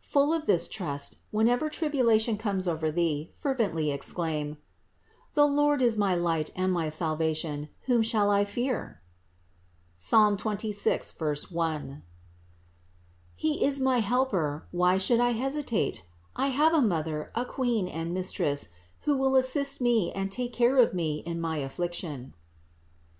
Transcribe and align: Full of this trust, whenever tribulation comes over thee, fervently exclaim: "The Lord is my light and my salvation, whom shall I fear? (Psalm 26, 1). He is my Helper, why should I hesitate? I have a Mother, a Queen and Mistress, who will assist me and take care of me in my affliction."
Full 0.00 0.32
of 0.32 0.46
this 0.46 0.66
trust, 0.66 1.18
whenever 1.30 1.68
tribulation 1.70 2.36
comes 2.36 2.66
over 2.66 2.90
thee, 2.90 3.30
fervently 3.32 3.92
exclaim: 3.92 4.56
"The 5.34 5.46
Lord 5.46 5.80
is 5.80 5.96
my 5.96 6.16
light 6.16 6.50
and 6.56 6.72
my 6.72 6.88
salvation, 6.88 7.68
whom 7.82 8.02
shall 8.02 8.28
I 8.28 8.44
fear? 8.44 9.00
(Psalm 9.96 10.36
26, 10.36 11.14
1). 11.52 12.02
He 13.36 13.64
is 13.64 13.78
my 13.78 13.98
Helper, 14.00 14.66
why 14.72 14.98
should 14.98 15.20
I 15.20 15.30
hesitate? 15.30 16.04
I 16.34 16.48
have 16.48 16.74
a 16.74 16.82
Mother, 16.82 17.30
a 17.36 17.44
Queen 17.44 17.86
and 17.86 18.12
Mistress, 18.12 18.70
who 19.02 19.16
will 19.16 19.36
assist 19.36 19.80
me 19.80 20.10
and 20.12 20.32
take 20.32 20.52
care 20.52 20.76
of 20.78 20.92
me 20.92 21.18
in 21.18 21.40
my 21.40 21.58
affliction." 21.58 22.34